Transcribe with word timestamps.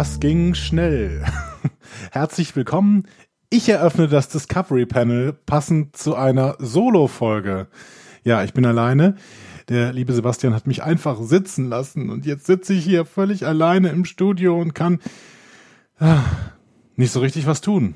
Das 0.00 0.18
ging 0.18 0.54
schnell. 0.54 1.26
Herzlich 2.10 2.56
willkommen. 2.56 3.06
Ich 3.50 3.68
eröffne 3.68 4.08
das 4.08 4.30
Discovery 4.30 4.86
Panel 4.86 5.34
passend 5.34 5.94
zu 5.94 6.16
einer 6.16 6.56
Solo-Folge. 6.58 7.66
Ja, 8.24 8.42
ich 8.42 8.54
bin 8.54 8.64
alleine. 8.64 9.16
Der 9.68 9.92
liebe 9.92 10.14
Sebastian 10.14 10.54
hat 10.54 10.66
mich 10.66 10.82
einfach 10.82 11.20
sitzen 11.20 11.68
lassen 11.68 12.08
und 12.08 12.24
jetzt 12.24 12.46
sitze 12.46 12.72
ich 12.72 12.82
hier 12.82 13.04
völlig 13.04 13.46
alleine 13.46 13.90
im 13.90 14.06
Studio 14.06 14.58
und 14.58 14.74
kann 14.74 15.00
ah, 15.98 16.22
nicht 16.96 17.12
so 17.12 17.20
richtig 17.20 17.46
was 17.46 17.60
tun. 17.60 17.94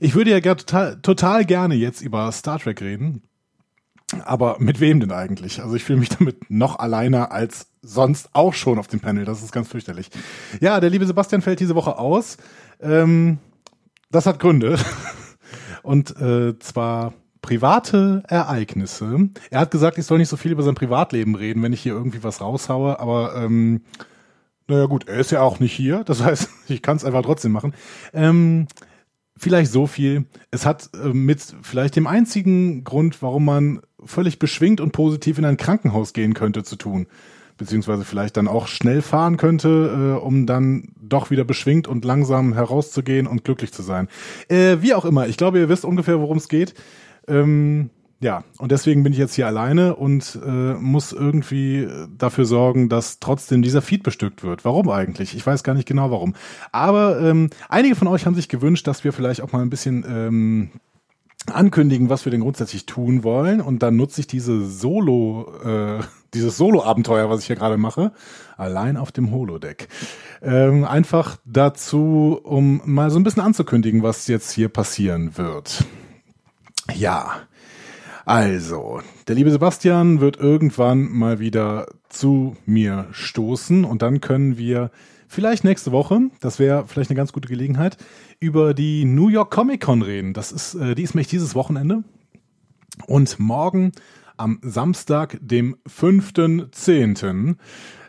Ich 0.00 0.14
würde 0.14 0.30
ja 0.30 0.40
total, 0.54 1.00
total 1.00 1.46
gerne 1.46 1.74
jetzt 1.74 2.02
über 2.02 2.30
Star 2.32 2.58
Trek 2.58 2.82
reden. 2.82 3.22
Aber 4.24 4.56
mit 4.58 4.80
wem 4.80 5.00
denn 5.00 5.12
eigentlich? 5.12 5.62
Also 5.62 5.74
ich 5.74 5.84
fühle 5.84 5.98
mich 5.98 6.08
damit 6.18 6.50
noch 6.50 6.78
alleiner 6.78 7.32
als 7.32 7.68
sonst 7.82 8.30
auch 8.32 8.54
schon 8.54 8.78
auf 8.78 8.86
dem 8.86 9.00
Panel. 9.00 9.24
Das 9.24 9.42
ist 9.42 9.52
ganz 9.52 9.68
fürchterlich. 9.68 10.10
Ja, 10.60 10.80
der 10.80 10.90
liebe 10.90 11.06
Sebastian 11.06 11.42
fällt 11.42 11.60
diese 11.60 11.74
Woche 11.74 11.98
aus. 11.98 12.36
Ähm, 12.80 13.38
das 14.10 14.26
hat 14.26 14.38
Gründe. 14.38 14.78
Und 15.82 16.18
äh, 16.20 16.58
zwar 16.60 17.14
private 17.42 18.22
Ereignisse. 18.26 19.28
Er 19.50 19.60
hat 19.60 19.70
gesagt, 19.70 19.98
ich 19.98 20.06
soll 20.06 20.16
nicht 20.16 20.30
so 20.30 20.38
viel 20.38 20.52
über 20.52 20.62
sein 20.62 20.74
Privatleben 20.74 21.34
reden, 21.34 21.62
wenn 21.62 21.74
ich 21.74 21.82
hier 21.82 21.92
irgendwie 21.92 22.22
was 22.22 22.40
raushaue, 22.40 22.98
aber 22.98 23.36
ähm, 23.36 23.82
naja 24.66 24.86
gut, 24.86 25.08
er 25.08 25.18
ist 25.18 25.30
ja 25.30 25.42
auch 25.42 25.60
nicht 25.60 25.74
hier. 25.74 26.04
Das 26.04 26.22
heißt, 26.24 26.48
ich 26.68 26.80
kann 26.80 26.96
es 26.96 27.04
einfach 27.04 27.22
trotzdem 27.22 27.52
machen. 27.52 27.74
Ähm, 28.14 28.66
vielleicht 29.36 29.70
so 29.70 29.86
viel. 29.86 30.24
Es 30.50 30.64
hat 30.64 30.88
äh, 30.94 31.08
mit 31.08 31.54
vielleicht 31.62 31.96
dem 31.96 32.06
einzigen 32.06 32.82
Grund, 32.82 33.20
warum 33.20 33.44
man 33.44 33.80
völlig 34.06 34.38
beschwingt 34.38 34.80
und 34.80 34.92
positiv 34.92 35.38
in 35.38 35.44
ein 35.44 35.56
Krankenhaus 35.56 36.12
gehen 36.12 36.34
könnte, 36.34 36.62
zu 36.62 36.76
tun. 36.76 37.06
Beziehungsweise 37.56 38.04
vielleicht 38.04 38.36
dann 38.36 38.48
auch 38.48 38.66
schnell 38.66 39.00
fahren 39.00 39.36
könnte, 39.36 40.16
äh, 40.18 40.24
um 40.24 40.46
dann 40.46 40.88
doch 41.00 41.30
wieder 41.30 41.44
beschwingt 41.44 41.86
und 41.86 42.04
langsam 42.04 42.52
herauszugehen 42.52 43.26
und 43.26 43.44
glücklich 43.44 43.72
zu 43.72 43.82
sein. 43.82 44.08
Äh, 44.48 44.78
wie 44.80 44.94
auch 44.94 45.04
immer, 45.04 45.28
ich 45.28 45.36
glaube, 45.36 45.58
ihr 45.60 45.68
wisst 45.68 45.84
ungefähr, 45.84 46.20
worum 46.20 46.38
es 46.38 46.48
geht. 46.48 46.74
Ähm, 47.28 47.90
ja, 48.24 48.42
und 48.56 48.72
deswegen 48.72 49.02
bin 49.02 49.12
ich 49.12 49.18
jetzt 49.18 49.34
hier 49.34 49.46
alleine 49.46 49.96
und 49.96 50.38
äh, 50.42 50.48
muss 50.48 51.12
irgendwie 51.12 51.86
dafür 52.16 52.46
sorgen, 52.46 52.88
dass 52.88 53.20
trotzdem 53.20 53.60
dieser 53.60 53.82
Feed 53.82 54.02
bestückt 54.02 54.42
wird. 54.42 54.64
Warum 54.64 54.88
eigentlich? 54.88 55.36
Ich 55.36 55.46
weiß 55.46 55.62
gar 55.62 55.74
nicht 55.74 55.86
genau 55.86 56.10
warum. 56.10 56.34
Aber 56.72 57.20
ähm, 57.20 57.50
einige 57.68 57.96
von 57.96 58.08
euch 58.08 58.24
haben 58.24 58.34
sich 58.34 58.48
gewünscht, 58.48 58.86
dass 58.86 59.04
wir 59.04 59.12
vielleicht 59.12 59.42
auch 59.42 59.52
mal 59.52 59.60
ein 59.60 59.68
bisschen 59.68 60.06
ähm, 60.08 60.70
ankündigen, 61.52 62.08
was 62.08 62.24
wir 62.24 62.30
denn 62.30 62.40
grundsätzlich 62.40 62.86
tun 62.86 63.22
wollen. 63.22 63.60
Und 63.60 63.82
dann 63.82 63.96
nutze 63.96 64.20
ich 64.20 64.26
diese 64.26 64.64
Solo, 64.64 65.52
äh, 65.64 66.00
dieses 66.32 66.56
Solo-Abenteuer, 66.56 67.30
was 67.30 67.40
ich 67.40 67.46
hier 67.46 67.56
gerade 67.56 67.76
mache, 67.76 68.12
allein 68.56 68.96
auf 68.96 69.12
dem 69.12 69.30
Holodeck. 69.30 69.88
Ähm, 70.42 70.84
einfach 70.84 71.36
dazu, 71.44 72.40
um 72.42 72.80
mal 72.84 73.10
so 73.10 73.18
ein 73.18 73.24
bisschen 73.24 73.42
anzukündigen, 73.42 74.02
was 74.02 74.26
jetzt 74.26 74.50
hier 74.52 74.68
passieren 74.68 75.36
wird. 75.36 75.84
Ja. 76.94 77.42
Also, 78.26 79.00
der 79.28 79.34
liebe 79.34 79.50
Sebastian 79.50 80.20
wird 80.20 80.38
irgendwann 80.38 81.12
mal 81.12 81.40
wieder 81.40 81.86
zu 82.08 82.56
mir 82.64 83.06
stoßen 83.10 83.84
und 83.84 84.00
dann 84.00 84.22
können 84.22 84.56
wir 84.56 84.90
vielleicht 85.34 85.64
nächste 85.64 85.92
Woche, 85.92 86.30
das 86.40 86.58
wäre 86.58 86.86
vielleicht 86.86 87.10
eine 87.10 87.16
ganz 87.16 87.32
gute 87.32 87.48
Gelegenheit, 87.48 87.98
über 88.40 88.72
die 88.72 89.04
New 89.04 89.28
York 89.28 89.50
Comic 89.50 89.82
Con 89.82 90.02
reden. 90.02 90.32
Das 90.32 90.52
ist, 90.52 90.74
äh, 90.74 90.94
die 90.94 91.02
ist 91.02 91.14
nämlich 91.14 91.28
dieses 91.28 91.54
Wochenende. 91.54 92.04
Und 93.06 93.38
morgen 93.40 93.92
am 94.36 94.60
Samstag, 94.62 95.38
dem 95.40 95.76
5.10. 95.88 97.56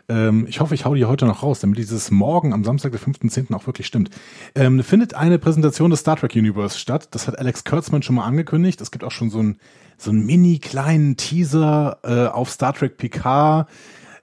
Ähm, 0.08 0.46
ich 0.48 0.60
hoffe, 0.60 0.74
ich 0.74 0.84
hau 0.84 0.94
die 0.94 1.04
heute 1.04 1.26
noch 1.26 1.42
raus, 1.42 1.60
damit 1.60 1.78
dieses 1.78 2.12
morgen 2.12 2.52
am 2.52 2.62
Samstag, 2.62 2.92
der 2.92 3.00
5.10. 3.00 3.52
auch 3.54 3.66
wirklich 3.66 3.88
stimmt. 3.88 4.10
Ähm, 4.54 4.82
findet 4.84 5.14
eine 5.14 5.38
Präsentation 5.38 5.90
des 5.90 6.00
Star 6.00 6.16
Trek 6.16 6.34
Universe 6.36 6.78
statt. 6.78 7.08
Das 7.10 7.26
hat 7.26 7.38
Alex 7.38 7.64
Kurtzman 7.64 8.02
schon 8.02 8.16
mal 8.16 8.24
angekündigt. 8.24 8.80
Es 8.80 8.92
gibt 8.92 9.02
auch 9.02 9.10
schon 9.10 9.30
so 9.30 9.40
einen 9.40 9.58
so 9.98 10.12
mini 10.12 10.58
kleinen 10.58 11.16
Teaser 11.16 11.98
äh, 12.04 12.26
auf 12.28 12.50
Star 12.50 12.72
Trek 12.72 12.98
Picard 12.98 13.68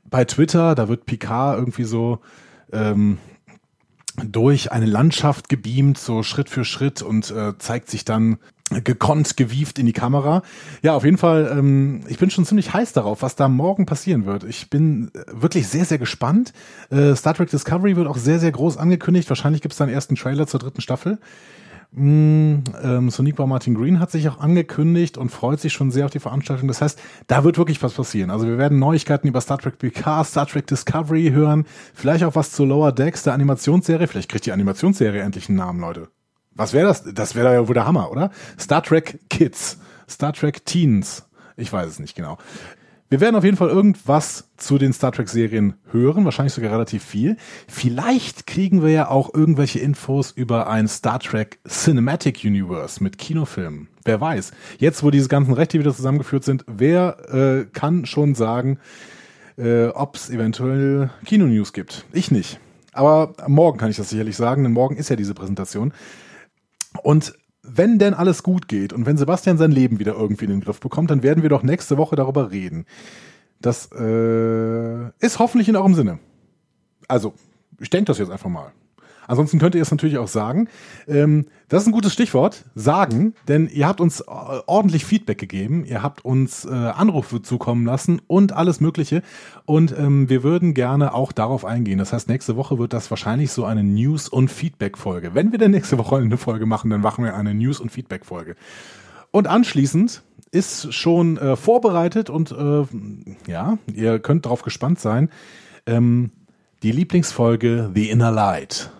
bei 0.10 0.24
Twitter. 0.24 0.76
Da 0.76 0.88
wird 0.88 1.06
Picard 1.06 1.58
irgendwie 1.58 1.84
so 1.84 2.20
ähm, 2.74 3.18
durch 4.24 4.72
eine 4.72 4.86
Landschaft 4.86 5.50
gebeamt, 5.50 5.98
so 5.98 6.24
Schritt 6.24 6.50
für 6.50 6.66
Schritt 6.66 7.02
und 7.02 7.32
äh, 7.32 7.58
zeigt 7.58 7.90
sich 7.90 8.06
dann 8.06 8.38
gekonnt, 8.84 9.38
gewieft 9.38 9.78
in 9.78 9.86
die 9.86 9.94
Kamera. 9.94 10.42
Ja, 10.82 10.96
auf 10.96 11.04
jeden 11.04 11.18
Fall, 11.18 11.52
ähm, 11.58 12.02
ich 12.08 12.18
bin 12.18 12.30
schon 12.30 12.46
ziemlich 12.46 12.74
heiß 12.74 12.94
darauf, 12.94 13.22
was 13.22 13.36
da 13.36 13.48
morgen 13.48 13.86
passieren 13.86 14.26
wird. 14.26 14.44
Ich 14.44 14.70
bin 14.70 15.12
äh, 15.14 15.24
wirklich 15.34 15.68
sehr, 15.68 15.86
sehr 15.86 15.98
gespannt. 15.98 16.54
Äh, 16.90 17.16
Star 17.16 17.34
Trek 17.34 17.50
Discovery 17.50 17.96
wird 17.96 18.08
auch 18.08 18.18
sehr, 18.18 18.40
sehr 18.40 18.52
groß 18.52 18.78
angekündigt. 18.78 19.30
Wahrscheinlich 19.30 19.62
gibt 19.62 19.74
es 19.74 19.78
dann 19.78 19.90
ersten 19.90 20.16
Trailer 20.16 20.48
zur 20.48 20.60
dritten 20.60 20.82
Staffel. 20.82 21.20
Mm, 21.96 22.64
ähm, 22.82 23.10
Soniqua 23.12 23.46
Martin 23.46 23.76
Green 23.76 24.00
hat 24.00 24.10
sich 24.10 24.28
auch 24.28 24.40
angekündigt 24.40 25.18
und 25.18 25.30
freut 25.30 25.60
sich 25.60 25.74
schon 25.74 25.92
sehr 25.92 26.06
auf 26.06 26.12
die 26.12 26.20
Veranstaltung. 26.20 26.68
Das 26.68 26.82
heißt, 26.82 27.00
da 27.28 27.44
wird 27.44 27.60
wirklich 27.60 27.84
was 27.84 27.94
passieren. 27.94 28.32
Also 28.32 28.48
wir 28.48 28.58
werden 28.58 28.80
Neuigkeiten 28.80 29.28
über 29.28 29.42
Star 29.42 29.60
Trek 29.60 29.78
PK, 29.78 30.24
Star 30.24 30.48
Trek 30.48 30.66
Discovery 30.66 31.30
hören, 31.32 31.66
vielleicht 31.94 32.24
auch 32.24 32.36
was 32.36 32.52
zu 32.52 32.66
Lower 32.66 32.92
Decks, 32.92 33.24
der 33.24 33.34
Animationsserie. 33.34 34.08
Vielleicht 34.08 34.30
kriegt 34.30 34.46
die 34.48 34.52
Animationsserie 34.52 35.22
endlich 35.22 35.50
einen 35.50 35.60
Namen, 35.60 35.80
Leute. 35.80 36.08
Was 36.56 36.74
wäre 36.74 36.88
das? 36.88 37.04
Das 37.14 37.36
wäre 37.36 37.54
ja 37.54 37.68
wohl 37.68 37.76
der 37.76 37.86
Hammer, 37.86 38.12
oder? 38.12 38.32
Star 38.60 38.82
Trek 38.82 39.20
Kids, 39.30 39.78
Star 40.10 40.34
Trek 40.34 40.66
Teens. 40.66 41.28
Ich 41.58 41.72
weiß 41.72 41.88
es 41.88 42.00
nicht 42.00 42.16
genau. 42.16 42.40
Wir 43.14 43.22
werden 43.22 43.36
auf 43.36 43.44
jeden 43.44 43.58
Fall 43.58 43.70
irgendwas 43.70 44.50
zu 44.58 44.80
den 44.80 44.92
Star 44.92 45.12
Trek-Serien 45.12 45.76
hören, 45.92 46.26
wahrscheinlich 46.26 46.56
sogar 46.56 46.72
relativ 46.72 47.04
viel. 47.04 47.38
Vielleicht 47.68 48.48
kriegen 48.48 48.82
wir 48.82 48.90
ja 48.90 49.08
auch 49.08 49.32
irgendwelche 49.36 49.78
Infos 49.78 50.32
über 50.32 50.68
ein 50.68 50.88
Star 50.88 51.20
Trek 51.20 51.60
Cinematic 51.68 52.44
Universe 52.44 53.04
mit 53.04 53.20
Kinofilmen. 53.20 53.88
Wer 54.04 54.20
weiß. 54.20 54.52
Jetzt, 54.80 55.04
wo 55.04 55.12
diese 55.12 55.28
ganzen 55.28 55.54
Rechte 55.54 55.78
wieder 55.78 55.94
zusammengeführt 55.94 56.44
sind, 56.44 56.66
wer 56.66 57.18
äh, 57.32 57.66
kann 57.72 58.08
schon 58.08 58.34
sagen, 58.34 58.80
äh, 59.60 59.90
ob 59.90 60.16
es 60.16 60.32
eventuell 60.32 61.12
Kino-News 61.24 61.72
gibt? 61.72 62.06
Ich 62.14 62.32
nicht. 62.32 62.60
Aber 62.94 63.36
morgen 63.48 63.78
kann 63.78 63.92
ich 63.92 63.98
das 63.98 64.10
sicherlich 64.10 64.38
sagen, 64.38 64.64
denn 64.64 64.74
morgen 64.74 64.98
ist 64.98 65.12
ja 65.12 65.16
diese 65.16 65.36
Präsentation. 65.36 65.94
Und 67.04 67.36
wenn 67.64 67.98
denn 67.98 68.14
alles 68.14 68.44
gut 68.44 68.68
geht 68.68 68.94
und 68.94 69.06
wenn 69.06 69.18
Sebastian 69.18 69.58
sein 69.58 69.72
Leben 69.72 70.00
wieder 70.00 70.14
irgendwie 70.14 70.46
in 70.46 70.52
den 70.52 70.62
Griff 70.62 70.80
bekommt, 70.80 71.10
dann 71.10 71.24
werden 71.24 71.42
wir 71.42 71.50
doch 71.50 71.64
nächste 71.64 71.98
Woche 71.98 72.16
darüber 72.16 72.52
reden. 72.52 72.86
Das 73.62 73.90
äh, 73.94 75.10
ist 75.20 75.40
hoffentlich 75.40 75.70
in 75.70 75.78
eurem 75.78 75.96
Sinne. 75.96 76.20
Also, 77.08 77.34
ich 77.80 77.90
denke 77.90 78.06
das 78.06 78.18
jetzt 78.18 78.32
einfach 78.32 78.50
mal. 78.50 78.74
Ansonsten 79.28 79.60
könnt 79.60 79.76
ihr 79.76 79.82
es 79.82 79.92
natürlich 79.92 80.18
auch 80.18 80.28
sagen. 80.28 80.68
Ähm, 81.08 81.46
das 81.70 81.84
ist 81.84 81.88
ein 81.88 81.94
gutes 81.94 82.14
Stichwort, 82.14 82.66
sagen, 82.76 83.34
denn 83.48 83.68
ihr 83.68 83.88
habt 83.88 84.02
uns 84.02 84.22
äh, 84.22 84.26
ordentlich 84.28 85.06
Feedback 85.06 85.38
gegeben, 85.38 85.86
ihr 85.86 86.04
habt 86.04 86.24
uns 86.24 86.66
äh, 86.66 86.70
Anrufe 86.70 87.42
zukommen 87.42 87.86
lassen 87.86 88.22
und 88.28 88.54
alles 88.54 88.80
Mögliche. 88.80 89.24
Und 89.66 89.98
ähm, 89.98 90.30
wir 90.30 90.44
würden 90.44 90.74
gerne 90.74 91.14
auch 91.14 91.32
darauf 91.32 91.66
eingehen. 91.66 91.98
Das 92.00 92.14
heißt, 92.14 92.30
nächste 92.30 92.56
Woche 92.56 92.78
wird 92.80 92.94
das 92.94 93.10
wahrscheinlich 93.10 93.52
so 93.52 93.66
eine 93.66 93.84
News- 93.84 94.30
und 94.30 94.50
Feedback-Folge. 94.50 95.34
Wenn 95.34 95.52
wir 95.52 95.60
denn 95.60 95.72
nächste 95.72 95.98
Woche 95.98 96.18
eine 96.18 96.38
Folge 96.38 96.66
machen, 96.66 96.90
dann 96.90 97.02
machen 97.02 97.24
wir 97.24 97.36
eine 97.36 97.54
News- 97.54 97.80
und 97.80 97.92
Feedback-Folge. 97.92 98.56
Und 99.32 99.48
anschließend 99.48 100.22
ist 100.52 100.94
schon 100.94 101.38
äh, 101.38 101.56
vorbereitet 101.56 102.30
und 102.30 102.52
äh, 102.52 102.86
ja, 103.52 103.80
ihr 103.92 104.20
könnt 104.20 104.46
darauf 104.46 104.62
gespannt 104.62 105.00
sein. 105.00 105.30
Ähm, 105.88 106.32
die 106.84 106.92
Lieblingsfolge 106.92 107.90
The 107.96 108.10
Inner 108.10 108.32
Light. 108.32 108.92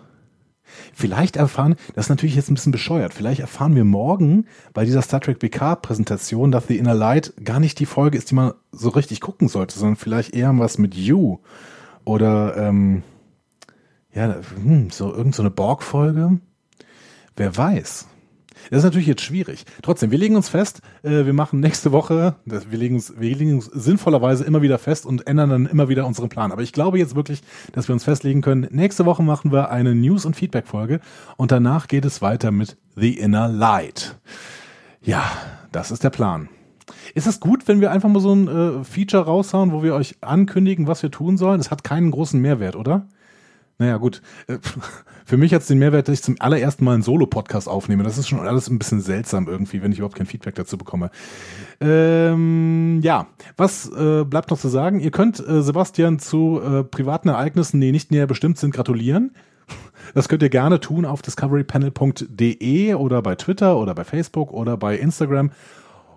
Vielleicht 0.94 1.36
erfahren, 1.36 1.76
das 1.94 2.06
ist 2.06 2.10
natürlich 2.10 2.36
jetzt 2.36 2.50
ein 2.50 2.54
bisschen 2.54 2.72
bescheuert, 2.72 3.12
vielleicht 3.12 3.40
erfahren 3.40 3.74
wir 3.74 3.84
morgen 3.84 4.46
bei 4.72 4.84
dieser 4.84 5.02
Star 5.02 5.20
Trek 5.20 5.38
BK 5.38 5.76
Präsentation, 5.76 6.52
dass 6.52 6.68
The 6.68 6.78
Inner 6.78 6.94
Light 6.94 7.32
gar 7.42 7.60
nicht 7.60 7.80
die 7.80 7.86
Folge 7.86 8.16
ist, 8.16 8.30
die 8.30 8.36
man 8.36 8.54
so 8.70 8.90
richtig 8.90 9.20
gucken 9.20 9.48
sollte, 9.48 9.78
sondern 9.78 9.96
vielleicht 9.96 10.34
eher 10.34 10.56
was 10.58 10.78
mit 10.78 10.94
You 10.94 11.38
oder 12.04 12.56
ähm, 12.56 13.02
ja, 14.14 14.36
hm, 14.62 14.90
so 14.90 15.10
irgendeine 15.10 15.48
so 15.48 15.54
Borg-Folge. 15.54 16.38
Wer 17.36 17.56
weiß. 17.56 18.06
Das 18.70 18.78
ist 18.78 18.84
natürlich 18.84 19.06
jetzt 19.06 19.22
schwierig. 19.22 19.64
Trotzdem, 19.82 20.10
wir 20.10 20.18
legen 20.18 20.36
uns 20.36 20.48
fest, 20.48 20.80
äh, 21.02 21.26
wir 21.26 21.32
machen 21.32 21.60
nächste 21.60 21.92
Woche, 21.92 22.36
das, 22.46 22.70
wir, 22.70 22.78
legen 22.78 22.96
uns, 22.96 23.14
wir 23.18 23.34
legen 23.34 23.54
uns 23.54 23.66
sinnvollerweise 23.66 24.44
immer 24.44 24.62
wieder 24.62 24.78
fest 24.78 25.06
und 25.06 25.26
ändern 25.26 25.50
dann 25.50 25.66
immer 25.66 25.88
wieder 25.88 26.06
unseren 26.06 26.28
Plan. 26.28 26.52
Aber 26.52 26.62
ich 26.62 26.72
glaube 26.72 26.98
jetzt 26.98 27.14
wirklich, 27.14 27.42
dass 27.72 27.88
wir 27.88 27.92
uns 27.92 28.04
festlegen 28.04 28.40
können, 28.40 28.66
nächste 28.70 29.04
Woche 29.06 29.22
machen 29.22 29.52
wir 29.52 29.70
eine 29.70 29.94
News- 29.94 30.24
und 30.24 30.36
Feedback-Folge 30.36 31.00
und 31.36 31.52
danach 31.52 31.88
geht 31.88 32.04
es 32.04 32.22
weiter 32.22 32.50
mit 32.50 32.76
The 32.96 33.18
Inner 33.18 33.48
Light. 33.48 34.16
Ja, 35.02 35.24
das 35.72 35.90
ist 35.90 36.04
der 36.04 36.10
Plan. 36.10 36.48
Ist 37.14 37.26
es 37.26 37.40
gut, 37.40 37.68
wenn 37.68 37.80
wir 37.80 37.90
einfach 37.90 38.08
mal 38.08 38.20
so 38.20 38.34
ein 38.34 38.48
äh, 38.48 38.84
Feature 38.84 39.24
raushauen, 39.24 39.72
wo 39.72 39.82
wir 39.82 39.94
euch 39.94 40.16
ankündigen, 40.20 40.86
was 40.86 41.02
wir 41.02 41.10
tun 41.10 41.36
sollen? 41.36 41.60
Es 41.60 41.70
hat 41.70 41.84
keinen 41.84 42.10
großen 42.10 42.40
Mehrwert, 42.40 42.76
oder? 42.76 43.06
Naja, 43.78 43.96
gut. 43.96 44.22
Äh, 44.46 44.58
für 45.24 45.36
mich 45.36 45.54
hat 45.54 45.62
es 45.62 45.68
den 45.68 45.78
Mehrwert, 45.78 46.08
dass 46.08 46.14
ich 46.14 46.22
zum 46.22 46.36
allerersten 46.38 46.84
Mal 46.84 46.94
einen 46.94 47.02
Solo-Podcast 47.02 47.68
aufnehme. 47.68 48.02
Das 48.02 48.18
ist 48.18 48.28
schon 48.28 48.40
alles 48.40 48.68
ein 48.68 48.78
bisschen 48.78 49.00
seltsam 49.00 49.48
irgendwie, 49.48 49.82
wenn 49.82 49.90
ich 49.90 49.98
überhaupt 49.98 50.16
kein 50.16 50.26
Feedback 50.26 50.54
dazu 50.54 50.78
bekomme. 50.78 51.10
Ähm, 51.80 53.00
ja, 53.02 53.26
was 53.56 53.90
äh, 53.90 54.24
bleibt 54.24 54.50
noch 54.50 54.58
zu 54.58 54.68
sagen? 54.68 55.00
Ihr 55.00 55.10
könnt 55.10 55.40
äh, 55.40 55.62
Sebastian 55.62 56.18
zu 56.18 56.60
äh, 56.60 56.84
privaten 56.84 57.28
Ereignissen, 57.28 57.80
die 57.80 57.90
nicht 57.90 58.10
näher 58.10 58.26
bestimmt 58.26 58.58
sind, 58.58 58.74
gratulieren. 58.74 59.32
Das 60.12 60.28
könnt 60.28 60.42
ihr 60.42 60.50
gerne 60.50 60.78
tun 60.78 61.06
auf 61.06 61.22
discoverypanel.de 61.22 62.94
oder 62.94 63.22
bei 63.22 63.34
Twitter 63.34 63.78
oder 63.78 63.94
bei 63.94 64.04
Facebook 64.04 64.52
oder 64.52 64.76
bei 64.76 64.96
Instagram 64.96 65.50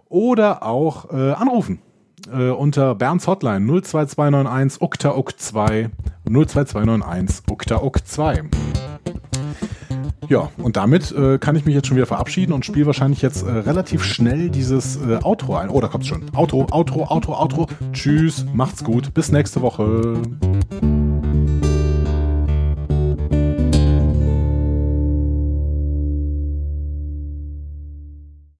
oder 0.09 0.63
auch 0.63 1.09
äh, 1.11 1.31
anrufen 1.31 1.79
äh, 2.31 2.49
unter 2.49 2.95
Bernds 2.95 3.27
Hotline 3.27 3.65
02291 3.65 4.81
ukta 4.81 5.15
uk 5.15 5.39
2 5.39 5.89
02291 6.29 7.43
ukta 7.49 7.81
uk 7.81 8.05
2. 8.05 8.43
Ja, 10.29 10.49
und 10.57 10.75
damit 10.75 11.11
äh, 11.13 11.37
kann 11.37 11.55
ich 11.55 11.65
mich 11.65 11.73
jetzt 11.73 11.87
schon 11.87 11.95
wieder 11.95 12.05
verabschieden 12.05 12.51
und 12.51 12.65
spiele 12.65 12.85
wahrscheinlich 12.85 13.21
jetzt 13.21 13.43
äh, 13.43 13.49
relativ 13.49 14.03
schnell 14.03 14.49
dieses 14.49 14.97
äh, 14.97 15.19
Outro 15.23 15.55
ein. 15.55 15.69
Oh, 15.69 15.79
da 15.79 15.87
kommt's 15.87 16.07
schon. 16.07 16.23
Outro, 16.35 16.67
Outro, 16.71 17.05
Outro, 17.09 17.33
Outro. 17.33 17.67
Tschüss, 17.93 18.45
macht's 18.53 18.83
gut, 18.83 19.13
bis 19.13 19.31
nächste 19.31 19.61
Woche. 19.61 20.21